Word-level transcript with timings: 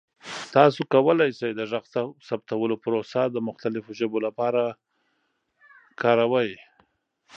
تاسو 0.55 0.79
کولی 0.93 1.29
شئ 1.39 1.51
د 1.55 1.61
غږ 1.71 1.85
ثبتولو 2.27 2.75
پروسه 2.83 3.21
د 3.29 3.35
مختلفو 3.47 3.91
ژبو 3.99 4.17
لپاره 4.25 4.61
کاروئ. 6.01 6.51